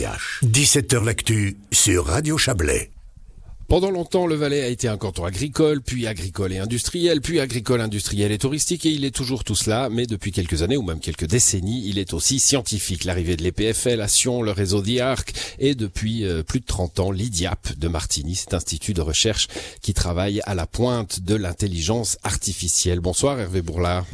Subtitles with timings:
[0.00, 2.90] 17h L'actu sur Radio Chablais.
[3.68, 7.82] Pendant longtemps, le Valais a été un canton agricole, puis agricole et industriel, puis agricole,
[7.82, 11.00] industriel et touristique, et il est toujours tout cela, mais depuis quelques années, ou même
[11.00, 13.04] quelques décennies, il est aussi scientifique.
[13.04, 17.10] L'arrivée de l'EPFL à Sion, le réseau d'IARC, et depuis euh, plus de 30 ans,
[17.10, 19.48] l'IDIAP de Martigny, cet institut de recherche
[19.82, 23.00] qui travaille à la pointe de l'intelligence artificielle.
[23.00, 24.06] Bonsoir Hervé Bourlard.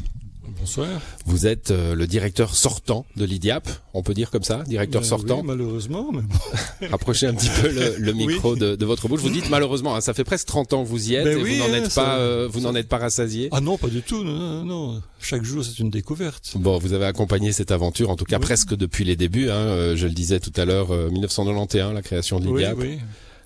[0.67, 1.01] Bonsoir.
[1.27, 5.07] Vous êtes euh, le directeur sortant de l'IDIAP, on peut dire comme ça, directeur Ben
[5.07, 5.37] sortant.
[5.43, 6.89] oui, malheureusement, mais bon.
[6.91, 9.21] Rapprochez un petit peu le, le micro de, de votre bouche.
[9.21, 11.43] Vous dites malheureusement, hein, ça fait presque 30 ans que vous y êtes Ben et
[11.43, 13.49] oui, vous n'en hein, êtes ça- pas, euh, vous n'en êtes pas rassasié.
[13.53, 14.25] Ah non, pas du tout.
[14.25, 15.03] Non, non, non.
[15.21, 16.51] Chaque jour, c'est une découverte.
[16.57, 18.43] Bon, vous avez accompagné cette aventure, en tout cas Oui.
[18.43, 19.49] presque depuis les débuts.
[19.51, 22.79] Hein, euh, je le disais tout à l'heure, euh, 1991, la création de Oui, l'IDIAP,
[22.81, 22.99] oui.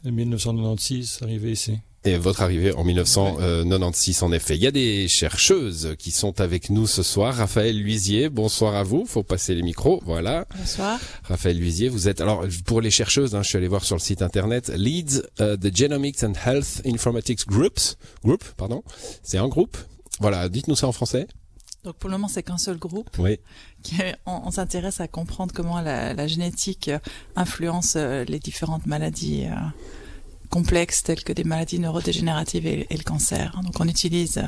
[0.07, 1.75] En 1996, arrivé ici.
[2.05, 4.57] Et votre arrivée en 1996 en effet.
[4.57, 7.35] Il y a des chercheuses qui sont avec nous ce soir.
[7.35, 9.05] Raphaël Luisier, bonsoir à vous.
[9.07, 10.47] Faut passer les micros, voilà.
[10.57, 10.99] Bonsoir.
[11.25, 14.01] Raphaël Luisier, vous êtes alors pour les chercheuses, hein, je suis allé voir sur le
[14.01, 18.83] site internet, leads uh, the Genomics and Health Informatics Groups, group, pardon,
[19.23, 19.77] c'est un groupe.
[20.21, 21.27] Voilà, dites-nous ça en français.
[21.85, 23.09] Donc pour le moment, c'est qu'un seul groupe.
[23.19, 23.39] Oui.
[23.83, 23.97] Qui
[24.27, 26.99] on on s'intéresse à comprendre comment la, la génétique euh,
[27.37, 29.55] influence euh, les différentes maladies euh,
[30.51, 33.59] complexes telles que des maladies neurodégénératives et, et le cancer.
[33.65, 34.43] Donc on utilise euh,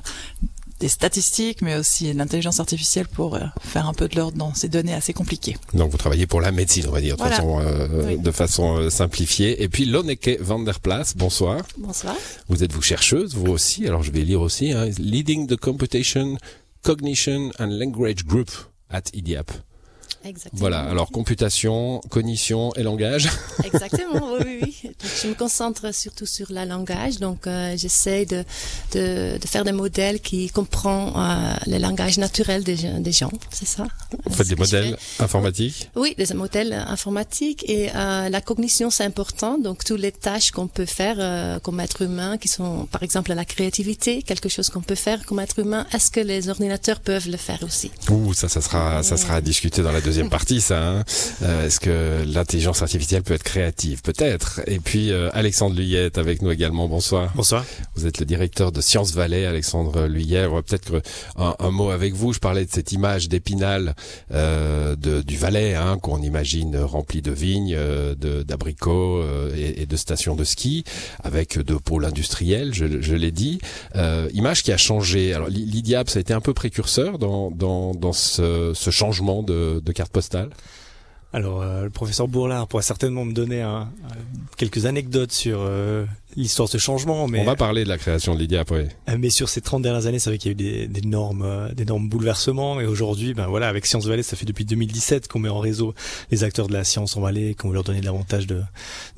[0.80, 4.68] des statistiques, mais aussi l'intelligence artificielle pour euh, faire un peu de l'ordre dans ces
[4.68, 5.56] données assez compliquées.
[5.74, 7.36] Donc vous travaillez pour la médecine, on va dire, de Voilà.
[7.36, 8.18] façon, euh, Oui.
[8.18, 9.62] de façon euh, simplifiée.
[9.62, 11.62] Et puis Lonneke van der Plas, bonsoir.
[11.78, 12.16] Bonsoir.
[12.48, 13.86] Vous êtes vous chercheuse, vous aussi.
[13.86, 16.36] Alors je vais lire aussi, hein, leading the computation,
[16.82, 18.50] cognition and language group
[18.90, 19.52] at IDIAP.
[20.24, 20.60] Exactement.
[20.60, 20.80] Voilà.
[20.80, 23.28] Alors computation, cognition et langage.
[23.64, 24.76] Exactement, oui, oui.
[24.84, 27.18] Donc, je me concentre surtout sur le langage.
[27.18, 28.44] Donc, euh, j'essaie de,
[28.92, 33.30] de, de faire des modèles qui comprennent euh, le langage naturel des, gens- des gens.
[33.50, 33.86] C'est ça?
[34.26, 35.90] Vous faites des modèles informatiques?
[35.96, 37.64] Oui, des modèles informatiques.
[37.68, 39.58] Et euh, la cognition, c'est important.
[39.58, 43.32] Donc, toutes les tâches qu'on peut faire euh, comme être humain, qui sont, par exemple,
[43.32, 47.28] la créativité, quelque chose qu'on peut faire comme être humain, est-ce que les ordinateurs peuvent
[47.28, 47.90] le faire aussi?
[48.10, 50.82] Ouh, ça, ça sera, ça sera à discuter dans la deuxième partie, ça.
[50.82, 51.04] hein.
[51.42, 54.02] Euh, Est-ce que l'intelligence artificielle peut être créative?
[54.02, 54.60] Peut-être.
[54.66, 56.88] Et puis euh, Alexandre Luyet est avec nous également.
[56.88, 57.32] Bonsoir.
[57.34, 57.64] Bonsoir.
[57.94, 60.46] Vous êtes le directeur de Sciences Valais, Alexandre Luyet.
[60.46, 61.02] On va peut-être
[61.36, 62.32] un, un mot avec vous.
[62.32, 63.94] Je parlais de cette image d'épinal
[64.32, 69.96] euh, du Valais, hein, qu'on imagine rempli de vignes, euh, d'abricots euh, et, et de
[69.96, 70.84] stations de ski,
[71.22, 72.74] avec deux pôles industriels.
[72.74, 73.58] Je, je l'ai dit.
[73.96, 75.34] Euh, image qui a changé.
[75.34, 79.80] Alors l'IDIAP, ça a été un peu précurseur dans dans, dans ce, ce changement de,
[79.84, 80.50] de postale?
[81.34, 83.88] Alors, euh, le professeur Bourlard pourra certainement me donner un-
[84.58, 86.04] quelques anecdotes sur euh,
[86.36, 88.70] l'histoire de ce changement, mais, On va parler de la création de l'IDIAP.
[88.70, 88.80] Oui.
[89.08, 91.42] euh, mais sur ces 30 dernières années, c'est vrai qu'il y a eu des- d'énormes
[91.42, 92.80] euh, d'énormes bouleversements.
[92.80, 95.94] Et aujourd'hui, ben voilà, avec Sciences Vallée, ça fait depuis 2017 qu'on met en réseau
[96.30, 98.62] les acteurs de la science en Valais, qu'on veut leur donner davantage de,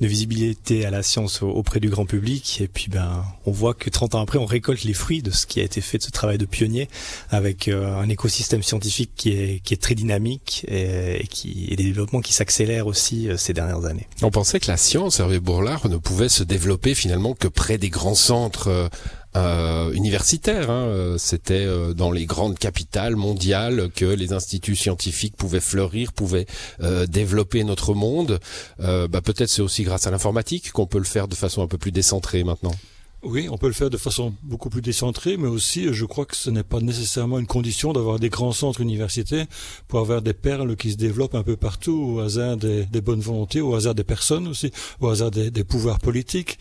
[0.01, 2.59] de visibilité à la science au- auprès du grand public.
[2.61, 5.45] Et puis, ben, on voit que 30 ans après, on récolte les fruits de ce
[5.45, 6.89] qui a été fait de ce travail de pionnier,
[7.29, 11.75] avec euh, un écosystème scientifique qui est qui est très dynamique et, et qui et
[11.75, 14.07] des développements qui s'accélèrent aussi ces dernières années.
[14.21, 17.04] On pensait que la science, Hervé Bourlard, ne pouvait se développer finalement
[17.39, 18.87] que près des grands centres euh,
[19.35, 20.69] euh, universitaires.
[20.69, 20.85] hein.
[20.85, 26.45] Euh, C'était euh, dans les grandes capitales mondiales que les instituts scientifiques pouvaient fleurir, pouvaient
[26.81, 28.39] euh, développer notre monde.
[28.79, 31.67] Euh, bah, Peut-être c'est aussi grâce à l'informatique qu'on peut le faire de façon un
[31.67, 32.75] peu plus décentrée maintenant.
[33.23, 36.35] Oui, on peut le faire de façon beaucoup plus décentrée, mais aussi, je crois que
[36.35, 39.47] ce n'est pas nécessairement une condition d'avoir des grands centres universitaires
[39.87, 43.21] pour avoir des perles qui se développent un peu partout, au hasard des, des bonnes
[43.21, 44.69] volontés, au hasard des personnes aussi,
[45.01, 46.59] au hasard des, des pouvoirs politiques.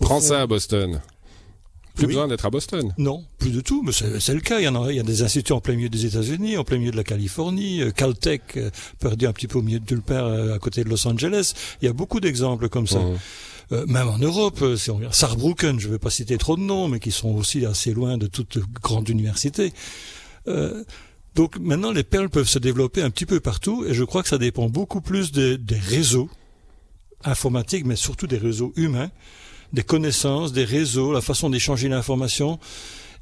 [0.00, 1.00] Prends ça à Boston.
[1.94, 2.12] Plus Oui.
[2.14, 2.94] besoin d'être à Boston.
[2.98, 4.60] Non, plus du tout, mais c'est le cas.
[4.60, 6.64] Il y, en a, il y a des instituts en plein milieu des États-Unis, en
[6.64, 9.94] plein milieu de la Californie, euh, Caltech, euh, perdu un petit peu au milieu de
[9.94, 11.52] nulle part euh, à côté de Los Angeles.
[11.82, 13.00] Il y a beaucoup d'exemples comme ça.
[13.72, 16.56] Euh, même en Europe, euh, si on regarde Saarbrücken, je ne vais pas citer trop
[16.56, 19.72] de noms, mais qui sont aussi assez loin de toute grande université.
[20.48, 20.82] Euh,
[21.34, 24.28] donc maintenant, les perles peuvent se développer un petit peu partout, et je crois que
[24.28, 26.28] ça dépend beaucoup plus des, des réseaux
[27.24, 29.10] informatiques, mais surtout des réseaux humains,
[29.72, 32.58] des connaissances, des réseaux, la façon d'échanger l'information,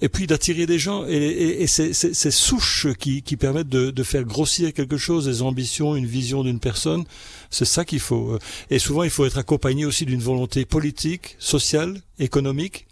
[0.00, 4.03] et puis d'attirer des gens et, et, et ces, souches qui, qui permettent de, de
[4.03, 7.05] faire grossir quelque chose, des ambitions, une vision d'une personne,
[7.50, 8.39] c'est ça qu'il faut.
[8.71, 12.88] Et souvent, il faut être accompagné aussi d'une volonté politique, sociale, économique,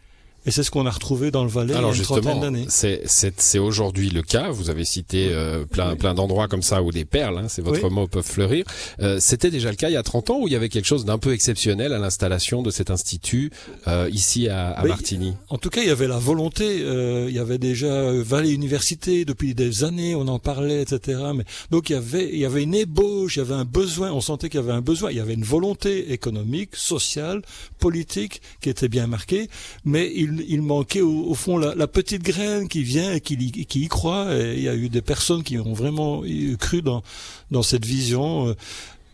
[0.46, 2.24] Et c'est ce qu'on a retrouvé dans le Valais Alors il y a une trentaine
[2.24, 2.66] justement, d'années.
[2.68, 4.50] c'est c'est c'est aujourd'hui le cas.
[4.50, 7.82] Vous avez cité euh, plein plein d'endroits comme ça où des perles, hein, c'est votre
[7.84, 7.90] Oui.
[7.90, 8.64] mot, peuvent fleurir.
[9.00, 10.84] Euh, C'était déjà le cas il y a 30 ans où il y avait quelque
[10.86, 13.50] chose d'un peu exceptionnel à l'installation de cet institut
[13.88, 14.84] euh, ici à, à.
[14.86, 15.34] Martigny?
[15.48, 16.80] En tout cas, il y avait la volonté.
[16.82, 21.18] euh, il y avait déjà euh, Valais Université depuis des années, on en parlait, etc.
[21.34, 24.12] Mais donc il y avait, il y avait une ébauche, il y avait un besoin.
[24.12, 25.10] On sentait qu'il y avait un besoin.
[25.10, 27.42] Il y avait une volonté économique, sociale,
[27.80, 29.48] politique qui était bien marquée,
[29.84, 33.36] mais il, il manquait au, au fond la, la petite graine qui vient et qui,
[33.66, 34.28] qui y croit.
[34.32, 36.22] Il y a eu des personnes qui ont vraiment
[36.58, 37.02] cru dans
[37.50, 38.48] dans cette vision.
[38.48, 38.54] euh,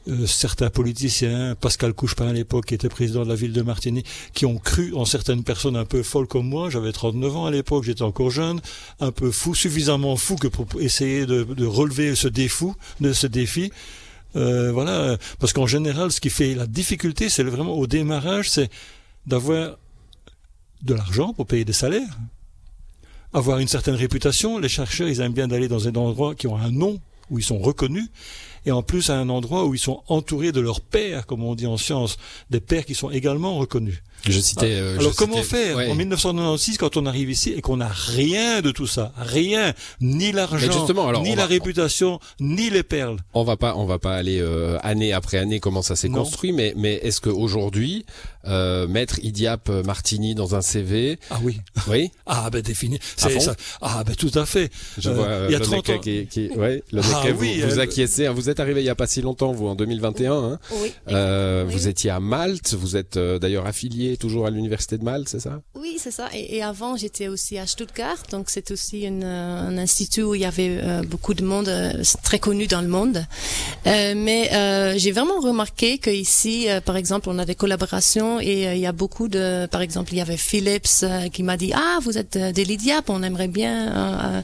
[0.09, 4.03] euh, certains politiciens, Pascal Couchepin à l'époque, qui était président de la ville de Martigny,
[4.35, 6.71] qui ont cru en certaines personnes un peu folles comme moi.
[6.71, 8.61] J'avais 39 ans à l'époque, j'étais encore jeune,
[8.99, 12.67] un peu fou, suffisamment fou que pour essayer de, de relever ce défi,
[13.01, 13.71] de ce défi.
[14.35, 18.71] Euh, voilà, parce qu'en général, ce qui fait la difficulté, c'est vraiment au démarrage, c'est
[19.27, 19.77] d'avoir
[20.83, 22.19] de l'argent pour payer des salaires,
[23.33, 24.59] avoir une certaine réputation.
[24.59, 27.01] Les chercheurs, ils aiment bien d'aller dans des endroits qui ont un nom,
[27.31, 28.09] où ils sont reconnus,
[28.67, 31.55] et en plus à un endroit où ils sont entourés de leurs pairs, comme on
[31.55, 32.17] dit en science,
[32.51, 34.03] des pairs qui sont également reconnus.
[34.29, 34.67] Je citais.
[34.67, 35.91] euh, je Alors comment citais- faire ouais.
[35.91, 40.31] en 1996 quand on arrive ici et qu'on n'a rien de tout ça, rien, ni
[40.31, 40.87] l'argent,
[41.23, 43.17] ni la va- réputation, ni les perles.
[43.35, 46.53] On va pas, on va pas aller euh, année après année comment ça s'est construit,
[46.53, 48.07] mais mais est-ce que aujourd'hui,
[48.47, 51.59] euh, mettre Idiap Martini dans un CV, Ah oui,
[51.89, 53.57] oui, ah ben défini, À c'est ça.
[53.81, 54.71] Ah ben tout à fait.
[54.99, 56.01] je Euh, vois euh, il y a le 30 mec ans.
[56.01, 58.87] qui, qui, ouais, le Ah vous, oui, vous euh, acquiescez, hein, vous êtes arrivé il
[58.87, 60.33] y a pas si longtemps, vous en 2021.
[60.33, 60.93] Hein, Oui.
[61.11, 65.05] euh, Oui, vous étiez à Malte, vous êtes euh, d'ailleurs affilié toujours à l'université de
[65.05, 65.61] Malte, c'est ça?
[65.75, 66.29] Oui, c'est ça.
[66.35, 70.35] Et, et avant, j'étais aussi à Stuttgart, donc c'est aussi une, euh, un institut où
[70.35, 71.71] il y avait beaucoup de monde,
[72.23, 73.25] très connu dans le monde.
[73.87, 74.51] Mais
[74.99, 78.87] j'ai vraiment remarqué que ici, euh, par exemple, on a des collaborations et il y
[78.87, 82.37] a beaucoup de, par exemple, il y avait Philips qui m'a dit ah vous êtes
[82.37, 84.43] des Lydiap, on aimerait bien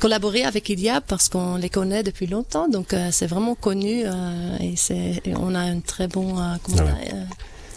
[0.00, 4.74] collaborer avec Lydiap parce qu'on les connaît depuis longtemps, donc c'est vraiment connu euh, et
[4.76, 6.84] c'est on a un très bon euh, comment Ouais.
[6.84, 7.24] on a, euh,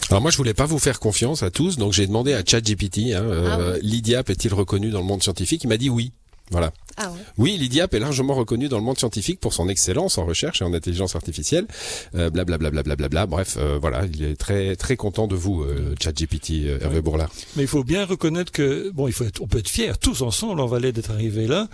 [0.08, 3.12] Alors moi je voulais pas vous faire confiance à tous, donc j'ai demandé à ChatGPT,
[3.14, 3.80] hein, euh, Ah oui.
[3.82, 5.64] l'Idiap est-il reconnu dans le monde scientifique?
[5.64, 6.12] Il m'a dit oui.
[6.50, 6.72] Voilà.
[6.96, 7.18] ah ouais.
[7.36, 10.64] Oui, l'IDIAP est largement reconnu dans le monde scientifique pour son excellence en recherche et
[10.64, 11.66] en intelligence artificielle.
[12.14, 13.26] Euh, Blablabla, blablabla.
[13.26, 17.28] Bref, euh, voilà, il est très très content de vous, euh, ChatGPT, euh, Hervé Bourlard.
[17.56, 20.22] Mais il faut bien reconnaître que, bon, il faut être, on peut être fiers tous
[20.22, 21.68] ensemble en Valais d'être arrivés là,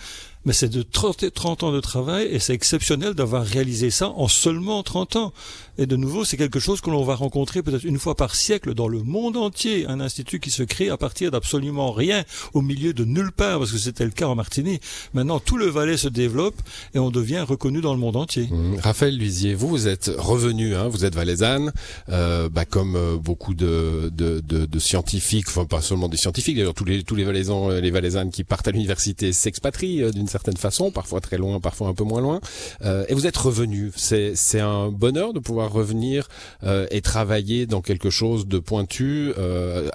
[0.45, 4.29] mais c'est de 30, 30 ans de travail et c'est exceptionnel d'avoir réalisé ça en
[4.29, 5.33] seulement 30 ans.
[5.77, 8.75] Et de nouveau, c'est quelque chose que l'on va rencontrer peut-être une fois par siècle
[8.75, 9.87] dans le monde entier.
[9.87, 13.73] Un institut qui se crée à partir d'absolument rien, au milieu de nulle part, parce
[13.73, 14.83] que c'était le cas en Martinique.
[15.15, 16.55] Maintenant, tout le Valais se développe
[16.95, 18.49] et on devient reconnu dans le monde entier.
[18.53, 21.73] Hum, Raphaël Luisier, vous, vous êtes revenu, hein, vous êtes valaisanne,
[22.09, 26.57] euh, bah, comme euh, beaucoup de, de, de, de scientifiques, enfin pas seulement des scientifiques,
[26.57, 30.11] d'ailleurs tous les tous les valaisans, euh, les valaisannes qui partent à l'université s'expatrient euh,
[30.11, 32.41] d'une certaine façon, parfois très loin, parfois un peu moins loin,
[32.83, 33.93] Euh, et vous êtes revenu.
[33.95, 36.29] C'est un bonheur de pouvoir revenir
[36.63, 39.89] euh, et travailler dans quelque chose de pointu euh,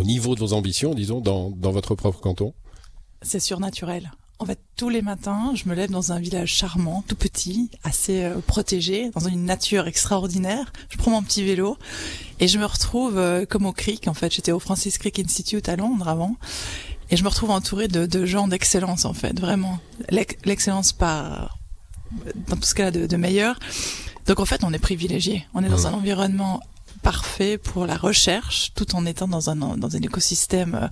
[0.00, 2.50] au niveau de vos ambitions, disons, dans dans votre propre canton?
[3.30, 4.04] C'est surnaturel.
[4.42, 8.18] En fait, tous les matins, je me lève dans un village charmant, tout petit, assez
[8.52, 10.66] protégé, dans une nature extraordinaire.
[10.92, 11.70] Je prends mon petit vélo
[12.40, 13.14] et je me retrouve
[13.50, 14.08] comme au Crick.
[14.08, 16.34] En fait, j'étais au Francis Crick Institute à Londres avant.
[17.12, 19.78] Et je me retrouve entourée de, de gens d'excellence, en fait, vraiment.
[20.10, 21.58] L'ex- L'excellence par,
[22.48, 23.58] dans tout ce cas de, de meilleur.
[24.26, 25.46] Donc, en fait, on est privilégié.
[25.54, 26.60] On est dans un environnement
[27.02, 30.88] parfait pour la recherche, tout en étant dans un, dans un écosystème euh,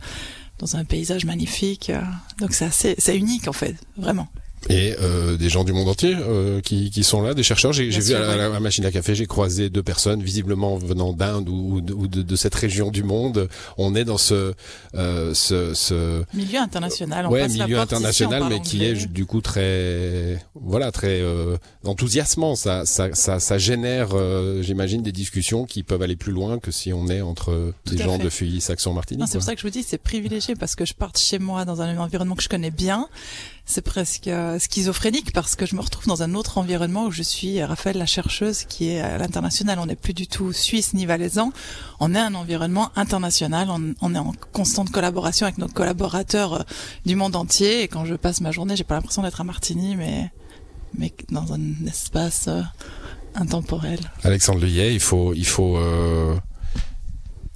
[0.58, 1.88] dans un paysage magnifique.
[1.90, 2.02] euh,
[2.38, 4.28] Donc c'est assez, c'est unique en fait, vraiment.
[4.68, 7.72] Et euh, des gens du monde entier euh, qui, qui sont là, des chercheurs.
[7.72, 8.34] J'ai vu à la, ouais.
[8.44, 11.94] à la machine à café, j'ai croisé deux personnes visiblement venant d'Inde ou, ou de,
[11.94, 13.48] ou de- de cette région du monde.
[13.78, 14.52] On est dans ce
[14.94, 17.26] euh, ce, ce Milieu international.
[17.26, 22.54] On ouais, passe milieu international, mais qui est du coup très voilà très euh, enthousiasmant.
[22.54, 26.70] Ça ça ça, ça génère, euh, j'imagine, des discussions qui peuvent aller plus loin que
[26.70, 28.24] si on est entre Tout des gens fait.
[28.24, 29.26] de Feuilly, Saxon, Martinique.
[29.28, 31.64] C'est pour ça que je vous dis, c'est privilégié parce que je parte chez moi
[31.64, 33.08] dans un environnement que je connais bien.
[33.70, 37.22] C'est presque euh, schizophrénique parce que je me retrouve dans un autre environnement où je
[37.22, 39.78] suis Raphaël la chercheuse qui est à l'international.
[39.78, 41.52] On n'est plus du tout suisse ni valaisan.
[42.00, 43.68] On est un environnement international.
[43.70, 46.62] On, est en constante collaboration avec nos collaborateurs euh,
[47.06, 47.82] du monde entier.
[47.82, 50.32] Et quand je passe ma journée, j'ai pas l'impression d'être à Martigny, mais
[50.98, 52.62] mais dans un espace euh,
[53.36, 54.00] intemporel.
[54.24, 56.34] Alexandre Leyet, il faut il faut euh,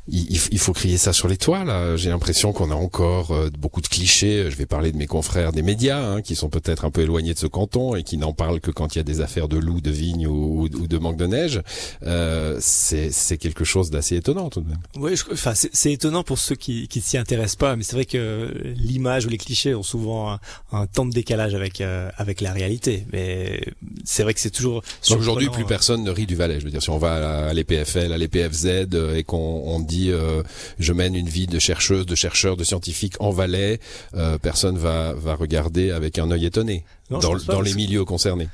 [0.08, 1.96] il, il faut crier ça sur les toits là.
[1.96, 4.50] J'ai l'impression qu'on a encore euh, beaucoup de clichés.
[4.50, 7.34] Je vais parler de mes confrères des médias hein, qui sont peut-être un peu éloignés
[7.34, 9.56] de ce canton et qui n'en parlent que quand il y a des affaires de
[9.56, 11.62] loups, de vignes ou, ou de manque de neige.
[12.02, 14.80] Euh, c'est quelque chose d'assez étonnant tout de même.
[14.96, 18.52] Oui, enfin c'est étonnant pour ceux qui qui s'y intéressent pas, mais c'est vrai que
[18.76, 20.40] l'image ou les clichés ont souvent un,
[20.72, 23.06] un temps de décalage avec euh, avec la réalité.
[23.12, 23.60] Mais
[24.04, 24.82] c'est vrai que c'est toujours.
[25.10, 26.60] Aujourd'hui, plus personne ne rit du Valais.
[26.60, 30.10] Je veux dire, si on va à l'EPFL, à l'EPFZ euh, et qu'on on dit
[30.10, 30.42] euh,
[30.78, 33.80] je mène une vie de chercheuse, de chercheur, de scientifique en Valais,
[34.14, 38.48] euh, personne va va regarder avec un œil étonné dans, dans les milieux concernés.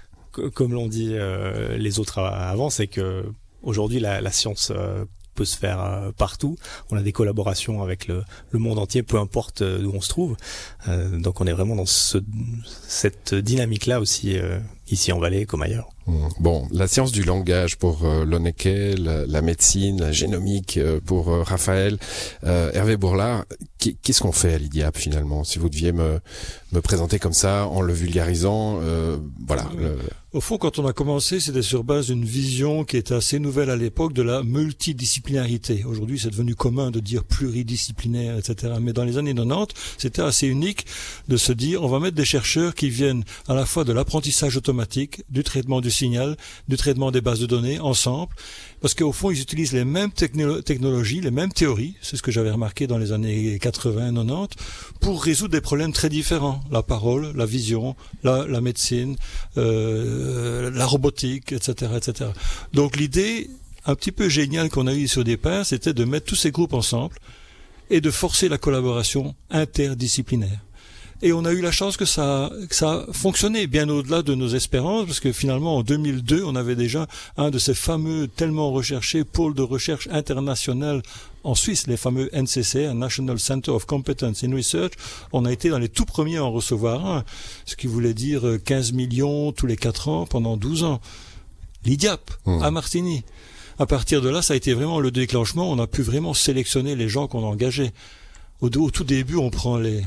[0.55, 3.25] Comme l'ont dit euh, les autres avant, c'est que
[3.63, 4.73] aujourd'hui la, la, science
[5.35, 6.57] peut se faire partout.
[6.91, 10.37] On a des collaborations avec le, le monde entier, peu importe où on se trouve.
[10.89, 12.19] Euh, donc on est vraiment dans ce,
[12.87, 14.39] cette dynamique-là aussi
[14.91, 15.89] ici en Valais comme ailleurs.
[16.07, 16.29] Mmh.
[16.41, 21.43] Bon, la science du langage pour euh, Loneke, la, médecine, la génomique euh, pour euh,
[21.43, 21.99] Raphaël,
[22.45, 23.45] euh, Hervé Bourlard,
[23.79, 25.45] qu'est-ce qu'on fait à l'IDIAP finalement?
[25.45, 26.21] Si vous deviez me,
[26.73, 29.69] me présenter comme ça en le vulgarisant, euh, voilà.
[30.33, 33.69] Au fond, quand on a commencé, c'était sur base d'une vision qui était assez nouvelle
[33.69, 35.83] à l'époque de la multidisciplinarité.
[35.85, 38.75] Aujourd'hui, c'est devenu commun de dire pluridisciplinaire, etc.
[38.81, 40.87] Mais dans les années 90, c'était assez unique
[41.27, 44.57] de se dire, on va mettre des chercheurs qui viennent à la fois de l'apprentissage
[44.57, 44.80] automatique,
[45.29, 46.37] du traitement du signal,
[46.69, 48.33] du traitement des bases de données ensemble,
[48.81, 52.51] parce qu'au fond, ils utilisent les mêmes technologies, les mêmes théories, c'est ce que j'avais
[52.51, 54.51] remarqué dans les années 80-90,
[55.01, 56.63] pour résoudre des problèmes très différents.
[56.71, 59.17] La parole, la vision, la, médecine,
[59.57, 62.31] euh, la robotique, etc., etc.
[62.73, 63.51] Donc l'idée
[63.87, 66.51] un petit peu géniale qu'on a eue ici au départ, c'était de mettre tous ces
[66.51, 67.17] groupes ensemble
[67.89, 70.61] et de forcer la collaboration interdisciplinaire.
[71.23, 74.49] Et on a eu la chance que ça, que ça fonctionnait bien au-delà de nos
[74.49, 79.25] espérances, parce que finalement, en 2002, on avait déjà un de ces fameux, tellement recherchés
[79.25, 81.03] pôles de recherche international
[81.45, 84.93] en Suisse, les fameux NCC, National Center of Competence in Research.
[85.33, 87.25] On a été dans les tout premiers à en recevoir un,
[87.67, 91.01] ce qui voulait dire 15 millions tous les 4 ans pendant 12 ans.
[91.85, 92.63] L'IDIAP, mmh.
[92.63, 93.25] à Martigny.
[93.79, 95.71] À partir de là, ça a été vraiment le déclenchement.
[95.71, 97.93] On a pu vraiment sélectionner les gens qu'on engageait.
[98.61, 100.03] Au, au tout début, on prend les,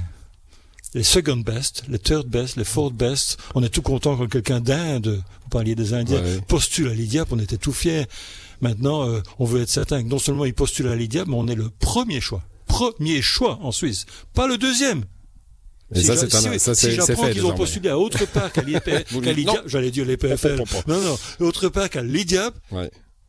[0.93, 3.37] les second best, les third best, les fourth best.
[3.55, 7.39] On est tout content quand quelqu'un d'Inde, vous parliez des Indiens, postule à l'IDIAP, on
[7.39, 8.05] était tout fiers.
[8.61, 11.47] Maintenant, euh, on veut être certain que non seulement il postule à l'IDIAP, mais on
[11.47, 12.43] est le premier choix.
[12.65, 14.05] Premier choix en Suisse.
[14.33, 15.03] Pas le deuxième.
[15.93, 19.63] Et ça, c'est un, ça, si j'apprends qu'ils ont postulé à autre part qu'à l'IDIAP,
[19.67, 20.63] j'allais dire l'IPFL.
[20.87, 22.55] Non, non, autre part qu'à l'IDIAP,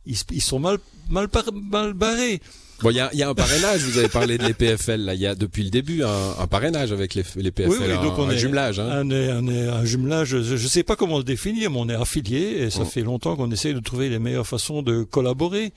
[0.05, 0.77] ils, ils, sont mal,
[1.09, 2.41] mal, mal barrés.
[2.81, 3.81] Bon, il y a, y a, un parrainage.
[3.83, 5.01] Vous avez parlé de l'EPFL.
[5.01, 7.77] Là, il y a depuis le début un, un parrainage avec les, les PFL, oui,
[7.79, 8.79] oui, donc un, on est, jumelage.
[8.79, 8.89] Hein.
[8.89, 10.41] Un, un, un, jumelage.
[10.41, 12.85] Je ne sais pas comment le définir, mais on est affilié et ça oh.
[12.85, 15.73] fait longtemps qu'on essaye de trouver les meilleures façons de collaborer,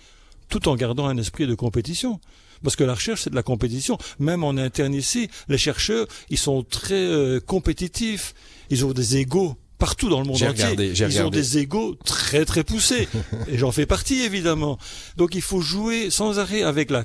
[0.49, 2.21] tout en gardant un esprit de compétition.
[2.62, 3.99] Parce que la recherche, c'est de la compétition.
[4.19, 8.35] Même en interne ici, les chercheurs, ils sont très euh, compétitifs.
[8.71, 10.92] Ils ont des égaux partout dans le monde entier.
[10.92, 13.08] ils ont des égaux très très poussés.
[13.49, 14.78] et j'en fais partie évidemment.
[15.16, 17.04] Donc il faut jouer sans arrêt avec la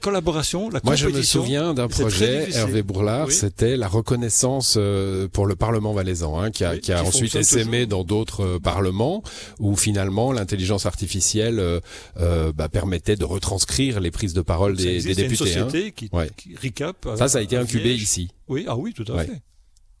[0.00, 5.46] collaboration, la Moi, je me souviens d'un projet, Hervé Bourlard, c'était la reconnaissance euh, pour
[5.46, 9.22] le Parlement valaisan, hein, qui a, qui a ensuite essaimé dans d'autres euh, parlements,
[9.58, 15.14] où finalement l'intelligence artificielle euh, bah, permettait de retranscrire les prises de parole des, des
[15.14, 15.22] députés.
[15.24, 17.08] Une société qui, qui recap.
[17.16, 18.30] Ça, ça a été incubé ici.
[18.48, 19.42] Oui, ah oui, tout à fait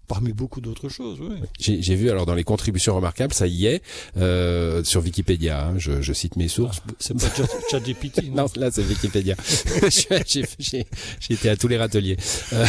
[0.08, 1.18] parmi beaucoup d'autres choses.
[1.20, 1.36] Oui.
[1.60, 3.82] J'ai vu alors dans les contributions remarquables, ça y est
[4.16, 5.68] euh, sur Wikipédia.
[5.68, 6.80] Hein, je, je, cite mes sources.
[6.88, 7.28] Ah, c'est pas
[7.70, 8.30] ChatGPT.
[8.34, 9.36] non, là c'est Wikipédia.
[10.58, 10.84] J'ai
[11.30, 12.16] été à tous les râteliers.
[12.54, 12.64] Euh,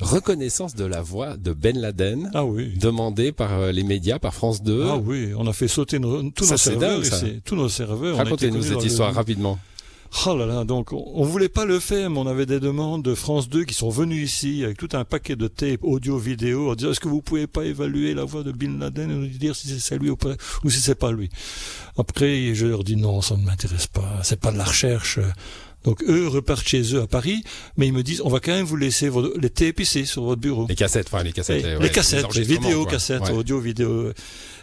[0.00, 2.74] reconnaissance de la voix de Ben Laden, ah oui.
[2.78, 4.86] demandée par euh, les médias, par France 2.
[4.88, 7.00] Ah oui, on a fait sauter nos, tous nos serveurs.
[7.00, 8.16] Dingue, tous nos serveurs.
[8.16, 9.58] Racontez-nous cette histoire rapidement.
[10.26, 13.14] Oh là là, donc on, voulait pas le faire, mais on avait des demandes de
[13.14, 16.74] France 2 qui sont venus ici avec tout un paquet de tapes audio, vidéo, en
[16.74, 19.54] disant est-ce que vous pouvez pas évaluer la voix de Bin Laden et nous dire
[19.54, 20.16] si c'est lui ou
[20.64, 21.30] ou si c'est pas lui?
[21.98, 25.18] Après, je leur dis non, ça ne m'intéresse pas, c'est pas de la recherche.
[25.86, 27.42] Donc eux repartent chez eux à Paris,
[27.76, 29.08] mais ils me disent on va quand même vous laisser
[29.40, 30.66] les tapes ici sur votre bureau.
[30.68, 31.64] Les cassettes, enfin les cassettes.
[31.64, 34.12] les, les cassettes, les vidéos, cassettes, audio, vidéo.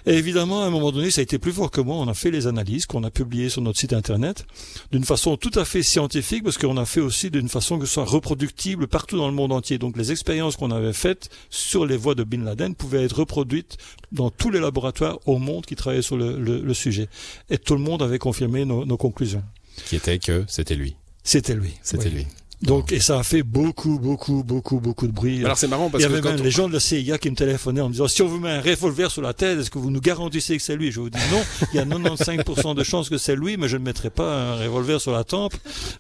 [0.05, 1.95] Et évidemment, à un moment donné, ça a été plus fort que moi.
[1.95, 4.45] On a fait les analyses qu'on a publiées sur notre site internet
[4.91, 7.93] d'une façon tout à fait scientifique parce qu'on a fait aussi d'une façon que ce
[7.93, 9.77] soit reproductible partout dans le monde entier.
[9.77, 13.77] Donc les expériences qu'on avait faites sur les voies de Bin Laden pouvaient être reproduites
[14.11, 17.07] dans tous les laboratoires au monde qui travaillaient sur le, le, sujet.
[17.49, 19.43] Et tout le monde avait confirmé nos, nos conclusions.
[19.85, 20.95] Qui était que c'était lui.
[21.23, 21.73] C'était lui.
[21.83, 22.27] C'était lui.
[22.61, 25.43] Donc, et ça a fait beaucoup, beaucoup, beaucoup, beaucoup de bruit.
[25.43, 26.79] Alors c'est marrant Il parce y que avait quand même on- les gens de la
[26.79, 29.33] CIA qui me téléphonaient en me disant si on vous met un revolver sur la
[29.33, 30.89] tête, est-ce que vous nous garantissez que c'est lui?
[30.89, 31.41] Je vous dis non,
[31.73, 34.55] il y a 95% de chances que c'est lui, mais je ne mettrai pas un
[34.63, 35.55] revolver sur la tempe.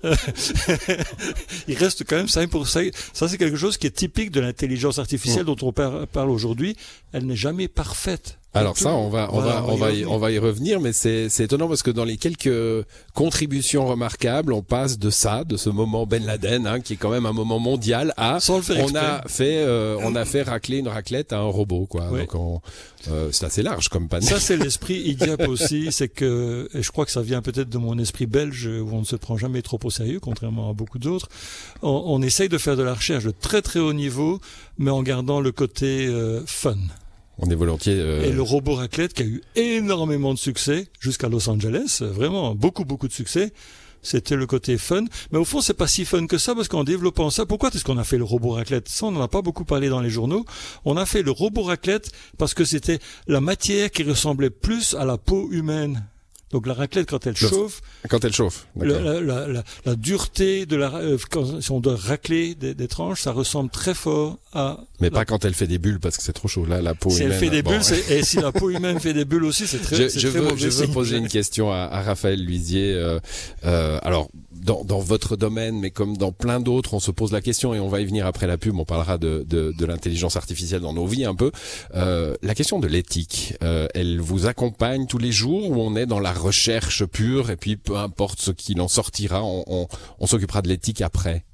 [0.05, 0.15] Euh,
[1.67, 2.91] il reste quand même 5%.
[3.13, 6.77] Ça, c'est quelque chose qui est typique de l'intelligence artificielle dont on par- parle aujourd'hui.
[7.11, 8.37] Elle n'est jamais parfaite.
[8.55, 10.11] Alors ça, on va, on Voilà, va, on va, y, revenir.
[10.11, 14.53] on va y revenir, mais c'est, c'est étonnant parce que dans les quelques contributions remarquables,
[14.53, 17.33] on passe de ça, de ce moment Ben Laden, hein, qui est quand même un
[17.33, 20.87] moment mondial, à Sans le faire on a fait, euh, on a fait racler une
[20.87, 22.09] raclette à un robot, quoi.
[22.11, 22.21] Oui.
[22.21, 22.61] Donc on,
[23.09, 24.21] euh, c'est assez large comme panne.
[24.21, 25.91] Ça, c'est l'esprit IDIAP aussi.
[25.91, 28.99] C'est que, et je crois que ça vient peut-être de mon esprit belge où on
[28.99, 31.27] ne se prend jamais trop au sérieux, contrairement à beaucoup d'autres.
[31.81, 34.39] On, on essaye de faire de la recherche de très très haut niveau,
[34.77, 36.77] mais en gardant le côté euh, fun.
[37.39, 37.95] On est volontiers.
[37.97, 42.07] euh, Et le robot raclette qui a eu énormément de succès jusqu'à Los Angeles, euh,
[42.11, 43.53] vraiment beaucoup beaucoup de succès.
[44.05, 46.83] C'était le côté fun, mais au fond c'est pas si fun que ça parce qu'en
[46.83, 48.89] développant ça, pourquoi est-ce qu'on a fait le robot raclette?
[48.89, 50.45] Ça on n'en a pas beaucoup parlé dans les journaux.
[50.83, 55.05] On a fait le robot raclette parce que c'était la matière qui ressemblait plus à
[55.05, 56.05] la peau humaine.
[56.53, 58.67] Donc la raclette quand elle Le- chauffe, Quand elle chauffe.
[58.77, 59.01] d'accord.
[59.01, 62.87] la, la, la, la dureté de la euh, quand, si on doit racler des, des
[62.87, 66.23] tranches, ça ressemble très fort à Mais pas quand elle fait des bulles parce que
[66.23, 66.65] c'est trop chaud.
[66.65, 68.99] Là, la peau si elle humaine, fait des bon, bulles, et si la peau humaine
[68.99, 71.71] fait des bulles aussi, c'est très, je, je très veux, je veux poser une question
[71.71, 72.93] à, à Raphaël Luisier.
[72.93, 73.19] Euh,
[73.65, 77.41] euh, alors, dans, dans votre domaine, mais comme dans plein d'autres, on se pose la
[77.41, 78.77] question et on va y venir après la pub.
[78.79, 81.51] On parlera de, de, de l'intelligence artificielle dans nos vies un peu.
[81.95, 86.05] Euh, la question de l'éthique, euh, elle vous accompagne tous les jours ou on est
[86.05, 89.87] dans la recherche pure et puis peu importe ce qu'il en sortira, on,
[90.25, 91.45] s'occupera de l'éthique après.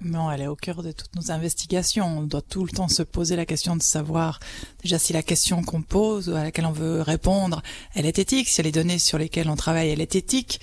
[0.00, 2.18] Non, elle est au cœur de toutes nos investigations.
[2.18, 4.38] On doit tout le temps se poser la question de savoir
[4.82, 7.62] déjà si la question qu'on pose ou à laquelle on veut répondre,
[7.94, 10.60] elle est éthique, si les données sur lesquelles on travaille, elle est éthique.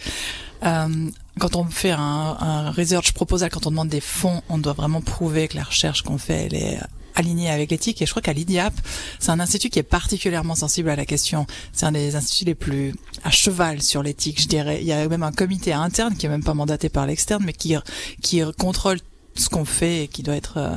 [0.63, 4.71] Euh, quand on fait un, un research proposal, quand on demande des fonds, on doit
[4.71, 6.79] vraiment prouver que la recherche qu'on fait, elle est
[7.15, 8.01] alignée avec l'éthique.
[8.01, 8.73] Et je crois qu'à l'IDIAP,
[9.19, 11.45] c'est un institut qui est particulièrement sensible à la question.
[11.73, 12.93] C'est un des instituts les plus
[13.23, 14.79] à cheval sur l'éthique, je dirais.
[14.81, 17.53] Il y a même un comité interne qui est même pas mandaté par l'externe, mais
[17.53, 17.75] qui
[18.21, 18.99] qui contrôle
[19.35, 20.75] ce qu'on fait et qui doit être euh,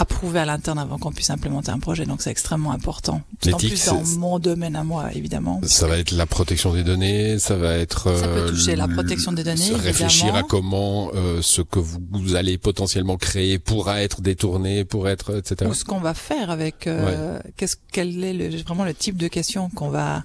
[0.00, 2.06] approuvé à l'interne avant qu'on puisse implémenter un projet.
[2.06, 3.20] Donc c'est extrêmement important.
[3.42, 5.60] D'autant L'éthique, plus dans mon domaine à moi, évidemment.
[5.64, 8.86] Ça va être la protection des données, ça va être Ça peut euh, toucher la
[8.88, 10.38] protection des données, réfléchir évidemment.
[10.38, 15.36] à comment euh, ce que vous, vous allez potentiellement créer pourra être détourné, pour être
[15.36, 15.68] etc.
[15.70, 19.26] Ou ce qu'on va faire avec euh, qu'est-ce quel est le, vraiment le type de
[19.28, 20.22] question qu'on va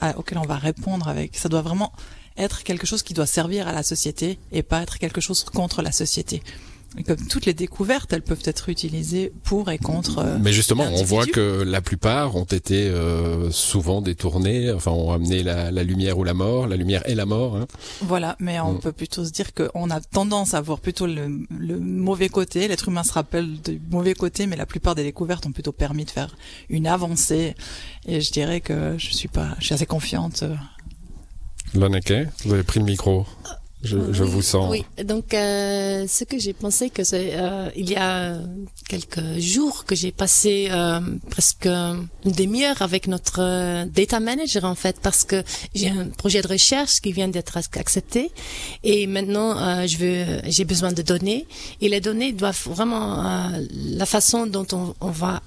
[0.00, 1.36] à- auquel on va répondre avec.
[1.36, 1.92] Ça doit vraiment
[2.38, 5.82] être quelque chose qui doit servir à la société et pas être quelque chose contre
[5.82, 6.42] la société.
[6.98, 10.18] Et comme toutes les découvertes, elles peuvent être utilisées pour et contre.
[10.18, 15.12] euh, Mais justement, on voit que la plupart ont été euh, souvent détournés, enfin ont
[15.12, 17.56] amené la, la lumière ou la mort, la lumière et la mort.
[17.56, 17.66] Hein.
[18.02, 18.80] Voilà, mais on Mm.
[18.80, 22.66] peut plutôt se dire qu'on a tendance à voir plutôt le, le mauvais côté.
[22.66, 26.04] L'être humain se rappelle du mauvais côté, mais la plupart des découvertes ont plutôt permis
[26.04, 26.34] de faire
[26.70, 27.54] une avancée.
[28.06, 30.42] Et je dirais que je suis pas, je suis assez confiante.
[30.42, 30.56] euh,
[31.74, 32.12] Lonneke,
[32.44, 33.26] vous avez pris le micro.
[33.82, 34.70] Je, je Oui, vous sens.
[34.70, 38.36] Oui, donc euh, ce que j'ai pensé que c'est euh, il y a
[38.88, 44.74] quelques jours que j'ai passé euh, presque une demi-heure avec notre euh, data manager en
[44.74, 45.42] fait parce que
[45.74, 48.30] j'ai un projet de recherche qui vient d'être ac- accepté.
[48.84, 51.46] Et maintenant euh, je veux j'ai besoin de données.
[51.80, 55.42] Et les données doivent vraiment euh, la façon dont on, on va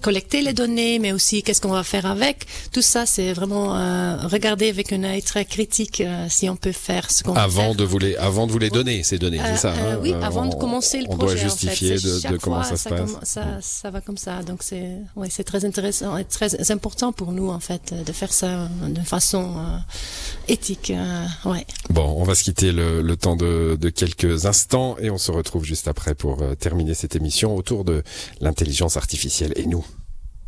[0.00, 4.16] collecter les données mais aussi qu'est-ce qu'on va faire avec tout ça c'est vraiment euh,
[4.26, 7.68] regarder avec un œil très critique euh, si on peut faire ce qu'on veut Avant
[7.68, 7.74] faire.
[7.76, 9.72] de vous les, avant de vous les donner ces données, Euh, c'est ça.
[9.72, 11.34] euh, hein oui, Euh, avant de on- commencer le on projet.
[11.34, 12.08] doit justifier en fait.
[12.20, 13.10] C'est de, comment fois, ça se passe.
[13.10, 14.42] comm- ça, ça va comme ça.
[14.42, 18.32] Donc c'est, ouais, c'est très intéressant et très important pour nous en fait de faire
[18.32, 19.78] ça de façon euh,
[20.48, 20.90] éthique.
[20.90, 21.66] euh, ouais.
[21.90, 25.30] Bon, on va se quitter le, le temps de, de quelques instants et on se
[25.30, 28.02] retrouve juste après pour euh, terminer cette émission autour de
[28.40, 28.96] l'intelligence
[29.56, 29.84] et nous.